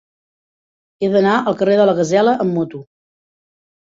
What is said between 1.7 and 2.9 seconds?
de la Gasela amb moto.